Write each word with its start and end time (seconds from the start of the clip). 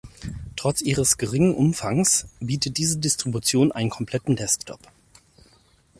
Trotz 0.55 0.81
ihres 0.81 1.19
geringen 1.19 1.53
Umfangs 1.53 2.27
bietet 2.39 2.79
diese 2.79 2.97
Distribution 2.97 3.71
einen 3.71 3.91
kompletten 3.91 4.35
Desktop. 4.35 4.79